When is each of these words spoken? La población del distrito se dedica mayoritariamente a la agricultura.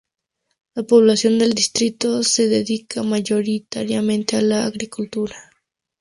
La 0.73 0.81
población 0.81 1.37
del 1.37 1.53
distrito 1.53 2.23
se 2.23 2.47
dedica 2.47 3.03
mayoritariamente 3.03 4.35
a 4.35 4.41
la 4.41 4.65
agricultura. 4.65 5.35